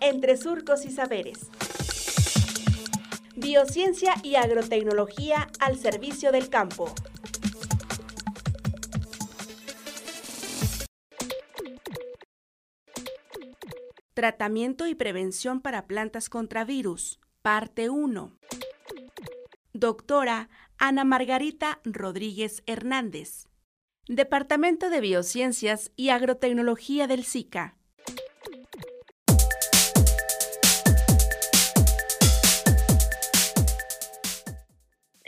[0.00, 1.50] entre surcos y saberes.
[3.36, 6.92] Biociencia y agrotecnología al servicio del campo.
[14.14, 18.32] Tratamiento y prevención para plantas contra virus, parte 1.
[19.74, 23.48] Doctora Ana Margarita Rodríguez Hernández.
[24.08, 27.75] Departamento de Biociencias y Agrotecnología del SICA.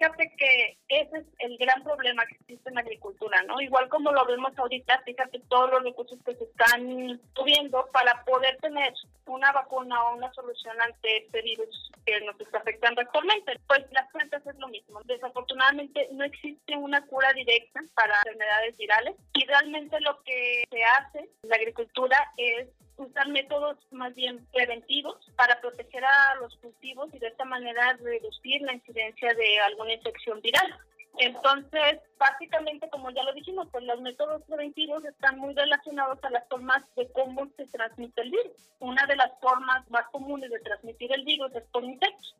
[0.00, 3.60] Fíjate que ese es el gran problema que existe en la agricultura, ¿no?
[3.60, 8.56] Igual como lo vemos ahorita, fíjate todos los recursos que se están subiendo para poder
[8.58, 8.94] tener
[9.26, 13.60] una vacuna o una solución ante este virus que nos está afectando actualmente.
[13.66, 15.02] Pues las plantas es lo mismo.
[15.04, 21.18] Desafortunadamente no existe una cura directa para enfermedades virales y realmente lo que se hace
[21.42, 22.68] en la agricultura es
[23.00, 28.62] usar métodos más bien preventivos para proteger a los cultivos y de esta manera reducir
[28.62, 30.78] la incidencia de alguna infección viral.
[31.18, 36.48] Entonces, básicamente, como ya lo dijimos, pues los métodos preventivos están muy relacionados a las
[36.48, 38.52] formas de cómo se transmite el virus.
[38.78, 42.36] Una de las formas más comunes de transmitir el virus es por insectos.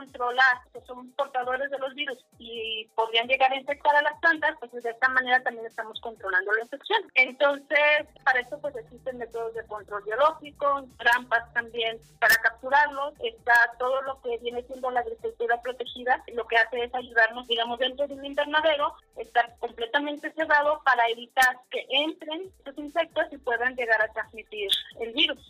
[0.00, 4.56] Controlar que son portadores de los virus y podrían llegar a infectar a las plantas,
[4.58, 7.02] pues de esta manera también estamos controlando la infección.
[7.14, 13.14] Entonces, para eso pues existen métodos de control biológico, trampas también para capturarlos.
[13.20, 17.78] Está todo lo que viene siendo la agricultura protegida, lo que hace es ayudarnos, digamos,
[17.78, 23.76] dentro de un invernadero, estar completamente cerrado para evitar que entren estos insectos y puedan
[23.76, 25.49] llegar a transmitir el virus.